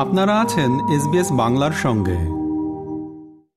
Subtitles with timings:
[0.00, 2.18] আপনারা আছেন এসবিএস বাংলার সঙ্গে।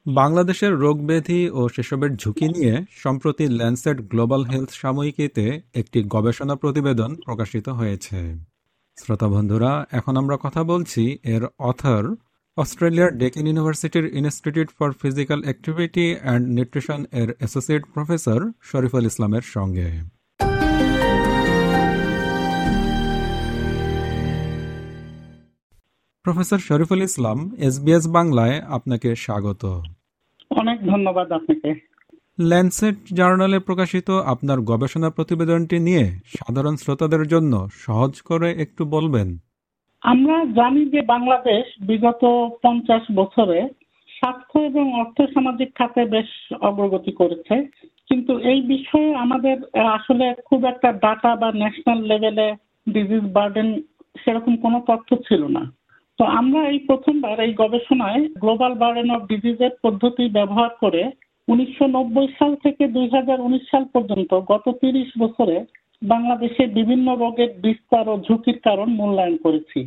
[0.06, 7.16] বাংলাদেশের রোগ ব্যাধি ও সেসবের ঝুঁকি নিয়ে সম্প্রতি ল্যান্সেট গ্লোবাল হেলথ সাময়িকীতে একটি গবেষণা প্রতিবেদন
[7.26, 8.36] প্রকাশিত হয়েছে।
[8.98, 12.16] শ্রোতা বন্ধুরা, এখন আমরা কথা বলছি এর অথর,
[12.58, 19.90] অস্ট্রেলিয়ার ডেকেন ইউনিভার্সিটির institute for physical activity and nutrition এর অ্যাসোসিয়েট প্রফেসর শরীফুল ইসলামের সঙ্গে।
[26.24, 29.66] প্রফেসর শরীফুল ইসলাম এসবিএস বাংলায় আপনাকে স্বাগত।
[30.50, 31.88] অনেক ধন্যবাদ আপনাকে।
[32.40, 39.38] ল্যান্সেট জার্নালে প্রকাশিত আপনার গবেষণা প্রতিবেদনটি নিয়ে সাধারণ শ্রোতাদের জন্য সহজ করে একটু বলবেন।
[40.02, 43.70] আমরা জানি যে বাংলাদেশ বিগত পঞ্চাশ বছরে
[44.08, 47.64] স্বাস্থ্য এবং অর্থ সামাজিক খাতে বেশ অগ্রগতি করেছে।
[48.10, 52.56] কিন্তু এই বিষয়ে আমাদের আসলে খুব একটা ডাটা বা ন্যাশনাল লেভেলে
[52.90, 53.82] ডিজিজ বার্ডেন
[54.26, 55.83] সেরকম কোনো তথ্য ছিল না।
[56.24, 61.02] তো আমরা এই প্রথমবার এই গবেষণায় গ্লোবাল বার্ডেন অফ ডিজিজের পদ্ধতি ব্যবহার করে
[61.48, 63.08] উনিশশো নব্বই সাল থেকে দুই
[63.72, 65.58] সাল পর্যন্ত গত তিরিশ বছরে
[66.06, 69.80] বাংলাদেশে বিভিন্ন রোগের বিস্তার ও ঝুঁকির কারণ মূল্যায়ন করেছি।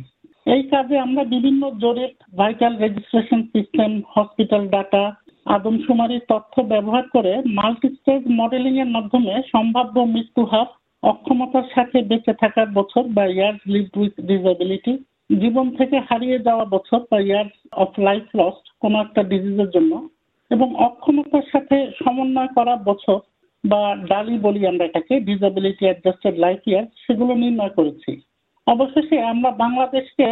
[0.47, 5.03] এই কাজে আমরা বিভিন্ন জরিপ vital registration system hospital data
[5.49, 10.67] আদমশুমারির তথ্য ব্যবহার করে মাল্টিস্টেজ মডেলিং এর মাধ্যমে সম্ভাব্য মৃত্যু হার
[11.03, 16.99] অক্ষমতার সাথে বেঁচে থাকার বছর বা ইয়ার্স লিভ উইথ ডিসএবিলিটি জীবন থেকে হারিয়ে যাওয়া বছর
[17.11, 19.93] বা ইয়ার্স অফ লাইফ লস্ট কোনো একটা ডিজিজের জন্য
[20.51, 23.17] এবং অক্ষমতার সাথে সমন্বয় করা বছর
[23.63, 28.11] বা ডালি বলি আমরা এটাকে ডিসএবিলিটি অ্যাডজাস্টেড লাইফ ইয়ার সেগুলো নির্ণয় করেছি।
[28.67, 30.27] অবশেষে আমরা বাংলাদেশকে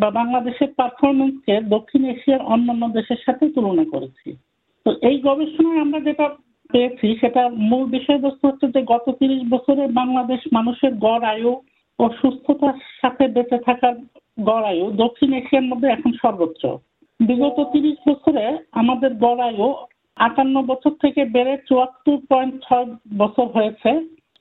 [0.00, 4.28] বা বাংলাদেশের পারফরমেন্সকে দক্ষিণ এশিয়ার অন্যান্য দেশের সাথে তুলনা করেছি।
[4.86, 6.26] তো এই গবেষণায় আমরা যেটা
[6.70, 11.52] পেয়েছি সেটা মূল বিষয়বস্তু হচ্ছে যে গত তিরিশ বছরে বাংলাদেশ মানুষের গড় আয়ু
[12.02, 13.94] ও সুস্থতার সাথে বেঁচে থাকার
[14.48, 16.62] গড় আয়ু দক্ষিণ এশিয়ার মধ্যে এখন সর্বোচ্চ।
[17.20, 18.44] বিগত তিরিশ বছরে
[18.82, 19.68] আমাদের গড় আয়ু
[20.16, 22.88] আটান্ন বছর থেকে বেড়ে চুয়াত্তর পয়েন্ট ছয়
[23.20, 23.90] বছর হয়েছে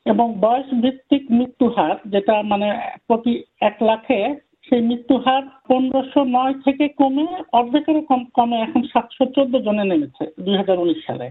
[0.05, 2.67] এবং বয়স ভিত্তিক মৃত্যু হার, যেটা মানে
[3.07, 3.33] প্রতি
[3.69, 4.19] এক লাখে,
[4.67, 7.25] সেই মৃত্যু হার পনেরোশো নয় থেকে কমে
[7.59, 11.27] অর্ধেকেরও কম কমে এখন সাতশো চোদ্দ জনে নেমেছে দুই হাজার উনিশ সালে।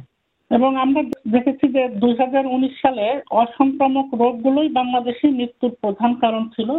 [0.50, 1.03] এবং আমরা
[1.34, 3.06] দেখেছি যে দুই হাজার উনিশ সালে
[3.43, 6.71] অসংক্রামক রোগগুলোই বাংলাদেশে মৃত্যুর প্রধান কারণ ছিল।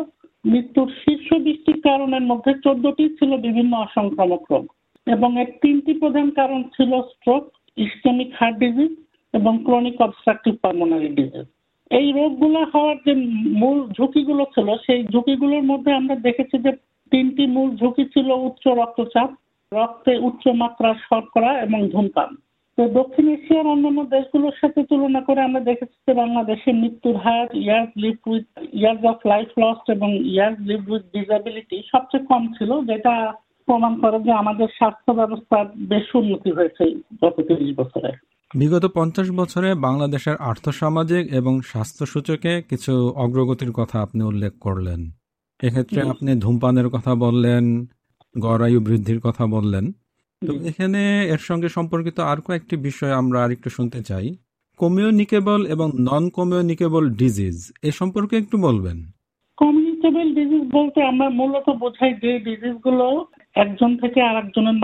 [0.46, 4.66] মৃত্যুর শীর্ষ বৃষ্টির কারণের মধ্যে চোদ্দটি ছিল বিভিন্ন অসংক্রামক রোগ।
[5.08, 7.44] এবং এর তিনটি প্রধান কারণ ছিল স্ট্রোক
[7.78, 8.92] ইস্টেমিক হার্ট ডিজিজ
[9.34, 11.46] এবং ক্রনিক অবস্ট্রাকটিভ পারমোনারি ডিজিজ
[11.92, 13.14] এই রোগগুলো হওয়ার যে
[13.62, 16.72] মূল ঝুঁকিগুলো ছিল, সেই ঝুঁকিগুলোর মধ্যে আমরা দেখেছি যে
[17.12, 19.30] তিনটি মূল ঝুঁকি ছিল উচ্চ রক্তচাপ,
[19.72, 22.30] রক্তে উচ্চ মাত্রার শর্করা এবং ধূমপান।
[22.82, 27.92] তো দক্ষিণ এশিয়ার অন্যান্য দেশগুলোর সাথে তুলনা করে আমরা দেখেছি যে বাংলাদেশে মৃত্যুর হার years
[27.98, 33.34] live with years of life lost এবং ইয়ার্স লিভ উইথ ডিসাবিলিটি সবচেয়ে কম ছিল যেটা
[33.66, 36.84] প্রমাণ করে যে আমাদের স্বাস্থ্য ব্যবস্থার বেশ উন্নতি হয়েছে
[37.26, 38.12] গত তিরিশ বছরে।
[38.56, 45.10] বিগত পঞ্চাশ বছরে বাংলাদেশের আর্থসামাজিক এবং স্বাস্থ্য সূচকে কিছু অগ্রগতির কথা আপনি উল্লেখ করলেন।
[45.64, 47.86] এক্ষেত্রে আপনি ধূমপানের কথা বললেন
[48.40, 49.92] গড়ায়ু বৃদ্ধির কথা বললেন।
[50.42, 54.28] তো এখানে এর সঙ্গে সম্পর্কিত আর কয়েকটি বিষয় আমরা আরেকটু শুনতে চাই।
[54.80, 58.98] কমিউনিকেবল এবং নন কমিউনিকেবল ডিজিজ এ সম্পর্কে একটু বলবেন।
[59.58, 63.08] কমিউনিকেবল ডিজিজ বলতে আমরা মূলত বোঝাই যে ডিজিজগুলো
[63.56, 64.78] একজন থেকে আরেকজনের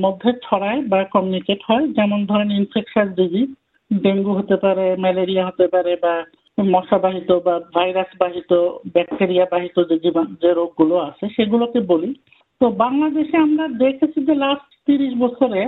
[0.00, 3.48] মধ্যে ছড়ায় বা কমিউনিকেট হয়। যেমন ধরেন ইনফেকশাস ডিজিজ
[3.90, 6.14] ডেঙ্গু হতে পারে ম্যালেরিয়া হতে পারে বা
[6.58, 8.52] মশাবাহিত বা ভাইরাস বাহিত
[8.94, 12.10] ব্যাকটেরিয়া বাহিত যে জীবাণ যে রোগগুলো আছে সেগুলোকে বলি।
[12.60, 15.60] তো বাংলাদেশে আমরা দেখেছি যে লাস্ট তিরিশ বছরে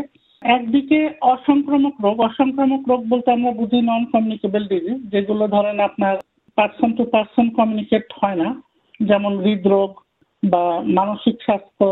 [0.43, 0.99] একদিকে
[1.35, 6.15] অসংক্রামক রোগ অসংক্রামক রোগ বলতে আমরা বুঝি নন কমিউনিকেবল ডিজিজ যেগুলো ধরেন আপনার
[6.59, 8.49] পার্সন টু পার্সন কমিউনিকেট হয় না,
[9.01, 9.91] যেমন হৃদরোগ
[10.43, 10.65] বা
[10.99, 11.87] মানসিক স্বাস্থ্য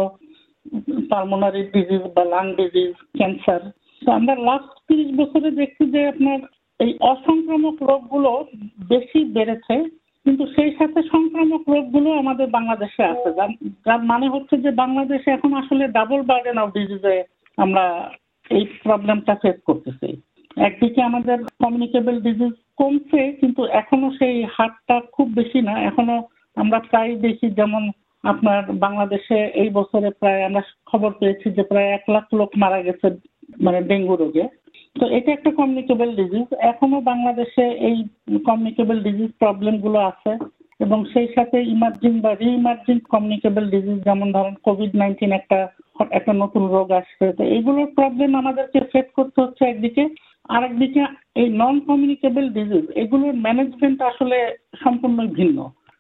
[1.11, 3.63] পালমোনারি ডিজিজ বা লাং ডিজিজ ক্যান্সার
[4.03, 6.39] তো আমরা লাস্ট তিরিশ বছরে দেখছি যে আপনার
[6.81, 8.31] এই অসংক্রামক রোগগুলো
[8.93, 9.77] বেশি বেড়েছে।
[10.27, 13.29] কিন্তু সেই সাথে সংক্রামক রোগগুলো আমাদের বাংলাদেশে আছে।
[13.87, 17.17] যার মানে হচ্ছে যে বাংলাদেশে এখন আসলে ডাবল বার্ডেন অফ ডিজিজে
[17.59, 17.85] আমরা
[18.51, 20.09] এই প্রবলেমটা ফেস করতেছি।
[20.57, 26.17] একদিকে আমাদের কমিউনিকেবল ডিজিজ কমছে, কিন্তু এখনও সেই হারটা খুব বেশি না। এখনও
[26.57, 27.83] আমরা প্রায় দেখি যেমন
[28.25, 33.07] আপনার বাংলাদেশে এই বছরে প্রায় আমরা খবর পেয়েছি যে প্রায় এক লাখ লোক মারা গেছে
[33.61, 34.45] মানে ডেঙ্গু রোগে।
[34.97, 37.97] তো এটা একটা কমিউনিকেবল ডিজিজ এখনও বাংলাদেশে এই
[38.47, 40.33] কমিউনিকেবল ডিজিজ প্রবলেমগুলো আছে
[40.81, 45.59] এবং সেই সাথে ইমার্জিং বা রিইমার্জিং কমিউনিকেবল ডিজিজ যেমন ধরেন কোভিড নাইন্টিন একটা
[46.11, 50.05] একটা নতুন রোগ আসছে। তো এইগুলোর প্রবলেম আমাদেরকে ফেস করতে হচ্ছে একদিকে।
[50.49, 51.03] আর একদিকে
[51.37, 54.39] এই নন কমিউনিকেবল ডিজিজ এগুলোর ম্যানেজমেন্ট আসলে
[54.85, 55.59] সম্পূর্ণই ভিন্ন।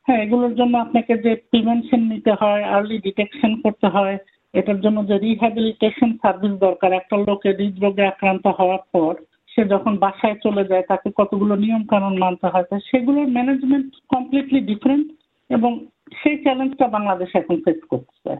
[0.08, 4.16] হ্যাঁ এগুলোর জন্য আপনাকে যে প্রিভেনশন নিতে হয় আর্লি ডিটেকশন করতে হয়
[4.54, 9.12] এটার জন্য যে রিহ্যাবিলিটেশন সার্ভিস দরকার একটা লোকের হৃদরোগে আক্রান্ত হওয়ার পর
[9.48, 15.06] সে যখন বাসায় চলে যায় তাকে কতগুলো নিয়ম কানুন মানতে হয় সেগুলোর ম্যানেজমেন্ট কমপ্লিটলি ডিফারেন্ট
[15.50, 15.72] এবং
[16.14, 18.30] সেই চ্যালেঞ্জটা বাংলাদেশ এখন ফেস করছে।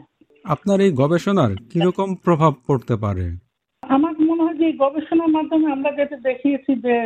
[0.45, 3.27] আপনার এই গবেষণার কীরকম প্রভাব পড়তে পারে?
[3.83, 6.97] আমার মনে হয় যে গবেষণার মাধ্যমে আমরা যেটা দেখিয়েছি যে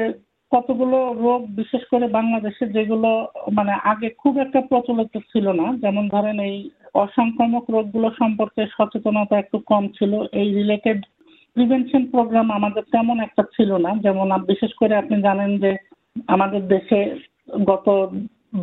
[0.53, 3.11] কতগুলো রোগ বিশেষ করে বাংলাদেশে যেগুলো
[3.53, 6.57] মানে আগে খুব একটা প্রচলিত ছিল না যেমন ধরেন এই
[6.95, 11.01] অসংক্রামক রোগগুলো সম্পর্কে সচেতনতা একটু কম ছিল। এই রিলেটেড
[11.57, 15.73] প্রিভেনশন প্রোগ্রাম আমাদের তেমন একটা ছিল না। যেমন বিশেষ করে আপনি জানেন যে
[16.35, 17.01] আমাদের দেশে
[17.71, 17.87] গত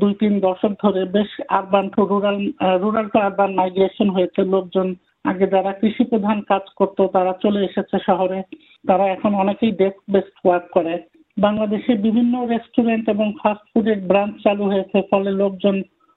[0.02, 2.38] দুই তিন দশক ধরে বেশ urban to rural
[2.82, 4.94] rural to urban migration হয়েছে। লোকজন
[5.32, 8.40] আগে যারা কৃষি প্রধান কাজ করতো, তারা চলে এসেছে শহরে।
[8.88, 10.94] তারা এখন অনেকেই ডেস্ক বেস্ট ওয়ার্ক করে।
[11.38, 15.76] বাংলাদেশে বিভিন্ন রেস্টুরেন্ট এবং ফাস্ট ফুডের ব্রাঞ্চ চালু হয়েছে। ফলে লোকজন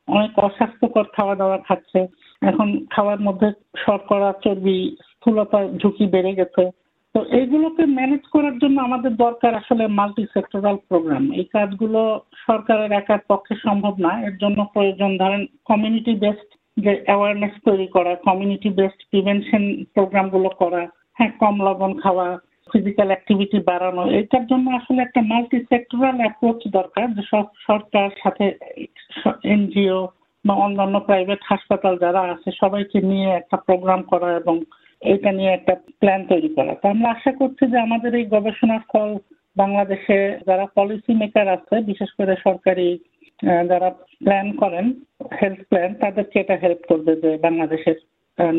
[0.08, 2.00] অনেক অস্বাস্থ্যকর খাওয়া দাওয়া খাচ্ছে।
[2.42, 4.78] এখন খাওয়ার মধ্যে শর্করা, চর্বি
[5.10, 6.64] স্থূলতার ঝুঁকি বেড়ে গেছে।
[7.14, 12.00] তো এইগুলোকে ম্যানেজ করার জন্য আমাদের দরকার আসলে মাল্টি সেক্টরাল প্রোগ্রাম এই কাজগুলো
[12.46, 18.12] সরকারের একার পক্ষে সম্ভব না। এর জন্য প্রয়োজন, ধরেন কমিউনিটি বেসড যে অ্যাওয়ারনেস তৈরি করা
[18.24, 19.64] কমিউনিটি বেসড প্রিভেনশন
[19.94, 20.82] প্রোগ্রামগুলো করা
[21.18, 22.26] হ্যাঁ কম লবণ খাওয়া
[22.70, 27.22] ফিজিক্যাল অ্যাক্টিভিটি বাড়ানো, এটার জন্য আসলে একটা মাল্টি সেক্টরাল অ্যাপ্রোচ দরকার যে
[27.68, 28.44] সরকার সাথে
[29.54, 30.00] এনজিও
[30.44, 34.56] বা অন্যান্য প্রাইভেট হাসপাতাল যারা আছে, সবাইকে নিয়ে একটা প্রোগ্রাম করা এবং
[35.02, 39.10] এটা নিয়ে একটা প্ল্যান তৈরি করা। তো আমরা আশা করছি যে আমাদের এই গবেষণার ফল
[39.56, 40.18] বাংলাদেশে
[40.48, 42.88] যারা পলিসি মেকার আছে, বিশেষ করে সরকারি
[43.70, 43.88] যারা
[44.24, 44.86] প্ল্যান করেন
[45.38, 47.98] হেলথ প্ল্যান তাদেরকে এটা হেল্প করবে যে বাংলাদেশের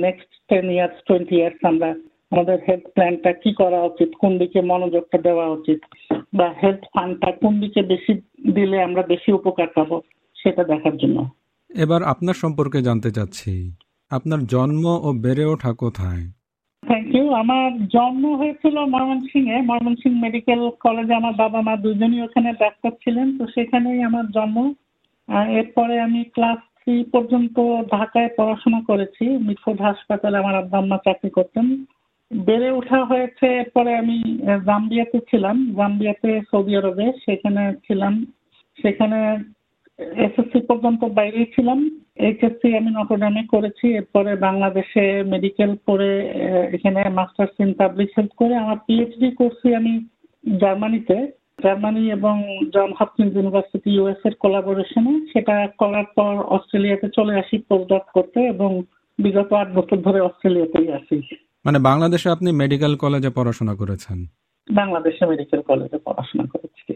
[0.06, 1.90] next ten years twenty years আমরা
[2.32, 4.10] আমাদের হেলথ প্ল্যানটা কি করা উচিত?
[4.20, 5.80] কোন দিকে মনোযোগটা দেওয়া উচিত?
[6.34, 8.14] বা হেলথ ফান্ডটা কোন দিকে বেশি
[8.54, 10.02] দিলে আমরা বেশি উপকার পাবো?
[10.36, 11.30] সেটা দেখার জন্য।
[11.70, 13.76] এবার আপনার সম্পর্কে জানতে চাচ্ছি।
[14.12, 16.24] আপনার জন্ম ও বেড়ে ওঠা কোথায়?
[16.84, 22.92] থ্যাংক ইউ আমার জন্ম হয়েছিল ময়মনসিংহে। ময়মনসিংহ মেডিকেল কলেজে আমার বাবা মা দুজনই ওখানে ডাক্তার
[22.92, 24.74] ছিলেন তো সেখানেই আমার জন্ম।
[25.60, 27.58] এরপরে আমি ক্লাস থ্রি পর্যন্ত
[27.94, 31.86] ঢাকায় পড়াশোনা করেছি। মিটফোর্ড হাসপাতালে আমার আব্বা আম্মা চাকরি করতেন।
[32.32, 34.18] বেড়ে ওঠা হয়েছে এরপরে আমি
[34.66, 38.14] জাম্বিয়াতে ছিলাম। জাম্বিয়াতে সৌদি আরবে, সেখানে ছিলাম।
[38.80, 39.20] সেখানে
[40.20, 41.80] এসএসসি পর্যন্ত বাইরে ছিলাম।
[42.20, 46.12] এইচএসসি আমি নটরডামে করেছি। এরপরে বাংলাদেশে মেডিকেল পড়ে
[46.76, 49.94] এখানে মাস্টার্স ইন পাবলিক হেলথ করে আমার পিএইচডি করছি আমি
[50.44, 51.18] জার্মানিতে।
[51.64, 52.36] জার্মানি এবং
[52.74, 58.72] জন হপকিন্স ইউনিভার্সিটি ইউএস এর কোলাবোরেশনে সেটা করার পর অস্ট্রেলিয়াতে চলে আসি পোস্টডক করতে এবং
[59.20, 61.18] বিগত আট বছর ধরে অস্ট্রেলিয়াতেই আসি
[61.66, 64.18] মানে বাংলাদেশে আপনি মেডিকেল কলেজে পড়াশোনা করেছেন?
[64.68, 66.92] বাংলাদেশে মেডিকেল কলেজে পড়াশোনা করেছি।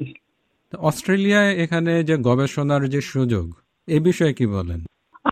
[0.74, 3.46] অস্ট্রেলিয়ায় এখানে যে গবেষণার যে সুযোগ
[3.88, 4.80] এ বিষয়ে কি বলেন?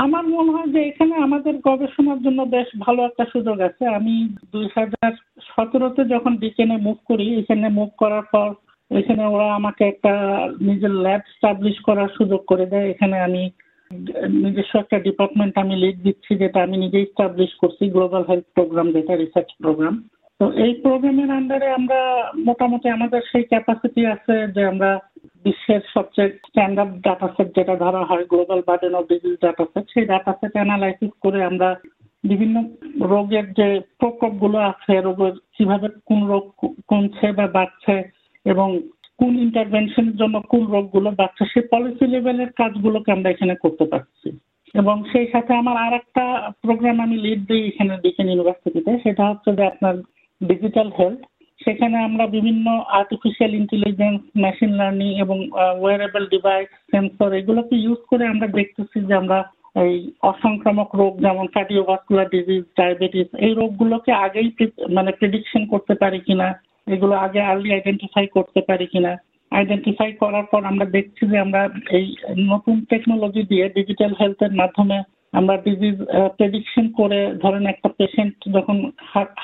[0.06, 4.14] আমার মনে হয় যে এখানে আমাদের গবেষণার জন্য বেশ ভালো একটা সুযোগ আছে। আমি
[4.52, 5.12] দুই হাজার
[5.50, 8.50] সতেরোতে যখন ডিকেনে মুভ করি এখানে মুভ করার পর
[8.92, 10.14] এখানে ওরা আমাকে একটা
[10.62, 13.44] নিজের ল্যাব স্টাবলিশ করার সুযোগ করে দেয়। এখানে আমি
[14.44, 19.14] নিজস্ব একটা ডিপার্টমেন্ট আমি লিড দিচ্ছি, যেটা আমি নিজেই স্টাবলিশ করছি গ্লোবাল হেলথ প্রোগ্রাম যেটা
[19.16, 19.96] রিসার্চ প্রোগ্রাম
[20.40, 22.00] তো এই প্রোগ্রামের আন্ডারে আমরা
[22.48, 24.90] মোটামুটি আমাদের সেই ক্যাপাসিটি আছে যে আমরা
[25.46, 31.14] বিশ্বের সবচেয়ে স্ট্যান্ডার্ড ডাটাসেট যেটা ধরা হয় global burden of disease dataset সেই ডাটাসেট অ্যানালাইসিস
[31.24, 31.70] করে আমরা
[32.24, 32.56] বিভিন্ন
[33.12, 33.68] রোগের যে
[34.00, 36.46] প্রকোপগুলো আছে, রোগের কীভাবে কোন রোগ
[36.88, 37.96] কমছে বা বাড়ছে
[38.46, 38.68] এবং
[39.20, 44.30] কোন ইন্টারভেনশনের জন্য কোন রোগগুলো বাড়ছে, সেই পলিসি লেভেলের কাজগুলোকে আমরা এখানে করতে পারছি।
[44.76, 46.24] এবং সেই সাথে আমার আর একটা
[46.64, 49.96] প্রোগ্রাম আমি লিড দিই এখানে ডিকেন ইউনিভার্সিটিতে সেটা হচ্ছে যে আপনার
[50.42, 51.22] ডিজিটাল হেলথ
[51.60, 52.66] সেখানে আমরা বিভিন্ন
[53.00, 55.38] আর্টিফিশিয়াল ইন্টেলিজেন্স মেশিন লার্নিং এবং
[55.82, 59.40] ওয়ারেবল ডিভাইস সেন্সর এগুলোকে ইউজ করে আমরা দেখতেছি যে আমরা
[59.86, 64.50] এই অসংক্রামক রোগ যেমন কার্ডিওভাস্কুলার ডিজিজ ডায়াবেটিস এই রোগগুলোকে আগেই
[64.90, 66.48] মানে প্রেডিকশন করতে পারি কিনা।
[66.88, 69.14] এগুলো আগে আর্লি আইডেন্টিফাই করতে পারি কিনা।
[69.52, 71.62] আইডেন্টিফাই করার পর আমরা দেখছি যে আমরা
[71.98, 72.08] এই
[72.52, 74.98] নতুন টেকনোলজি দিয়ে ডিজিটাল হেলথের মাধ্যমে
[75.34, 75.98] আমরা ডিজিজ
[76.38, 78.78] প্রেডিকশন করে ধরেন একটা পেশেন্ট যখন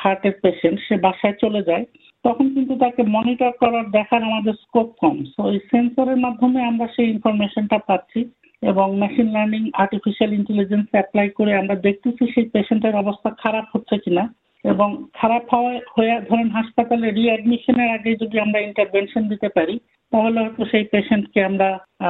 [0.02, 1.86] হার্টের পেশেন্ট সে বাসায় চলে যায়,
[2.26, 7.08] তখন কিন্তু তাকে মনিটর করার দেখার আমাদের স্কোপ কম। সো এই সেন্সরের মাধ্যমে আমরা সেই
[7.10, 8.22] ইনফরমেশনটা পাচ্ছি
[8.64, 14.24] এবং machine learning artificial intelligence apply করে আমরা দেখতেছি সেই পেশেন্টের অবস্থা খারাপ হচ্ছে কিনা।
[14.64, 19.76] এবং খারাপ হওয়া হয়ে ধরেন হাসপাতালে রিঅ্যাডমিশনের আগে যদি আমরা ইন্টারভেনশন দিতে পারি
[20.12, 21.68] তাহলে হয়তো সেই পেশেন্টকে আমরা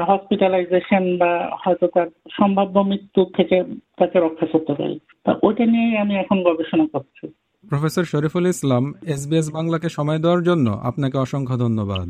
[0.08, 1.32] হসপিটালাইজেশন বা
[1.64, 3.58] হয়তো তার সম্ভাব্য মৃত্যু থেকে
[4.00, 7.26] তাকে রক্ষা করতে পারি। তা ওইটা নিয়েই আমি এখন গবেষণা করছি।
[7.64, 12.08] প্রফেসর শরীফুল ইসলাম এসবিএস বাংলাকে সময় দেওয়ার জন্য আপনাকে অসংখ্য ধন্যবাদ।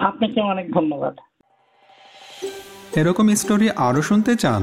[0.00, 1.14] আপনাকে অনেক ধন্যবাদ।
[2.96, 4.62] এরকম স্টোরি আরও শুনতে চান